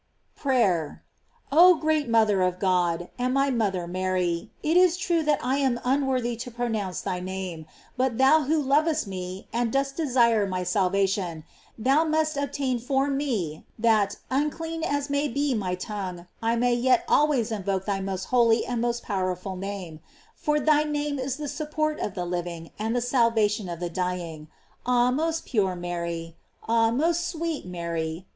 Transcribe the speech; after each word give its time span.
PRAYER. 0.35 1.03
Oh 1.51 1.75
great 1.75 2.09
mother 2.09 2.41
of 2.41 2.57
God, 2.57 3.11
and 3.19 3.35
my 3.35 3.51
mother 3.51 3.85
Mary, 3.85 4.49
it 4.63 4.75
is 4.75 4.97
true 4.97 5.21
that 5.21 5.37
I 5.45 5.57
am 5.57 5.79
unworthy 5.85 6.35
to 6.37 6.49
pro 6.49 6.67
nounce 6.67 7.01
thy 7.03 7.19
name, 7.19 7.67
but 7.97 8.17
thou 8.17 8.41
who 8.45 8.59
lovest 8.59 9.05
me, 9.05 9.47
and 9.53 9.71
dost 9.71 9.95
desire 9.95 10.47
my 10.47 10.63
salvation, 10.63 11.43
thou 11.77 12.03
must 12.03 12.35
obtain 12.35 12.79
for 12.79 13.11
me, 13.11 13.63
that, 13.77 14.15
unclean 14.31 14.83
as 14.83 15.11
maybe 15.11 15.53
my 15.53 15.75
tongue, 15.75 16.25
I 16.41 16.55
may 16.55 16.73
yet 16.73 17.05
always 17.07 17.51
invoke 17.51 17.85
thy 17.85 17.99
most 18.01 18.23
holy 18.33 18.65
and 18.65 18.81
most 18.81 19.03
powerful 19.03 19.55
name; 19.55 19.99
for 20.35 20.59
thy 20.59 20.81
name 20.83 21.19
is 21.19 21.35
the 21.35 21.47
support 21.47 21.99
of 21.99 22.15
the 22.15 22.25
living, 22.25 22.71
and 22.79 22.95
the 22.95 23.01
salvation 23.01 23.69
of 23.69 23.79
the 23.79 23.87
dying. 23.87 24.47
Ah, 24.83 25.11
most 25.11 25.45
pure 25.45 25.75
Mary! 25.75 26.37
ah, 26.67 26.89
most 26.89 27.27
sweet 27.27 27.67
Mary! 27.67 28.25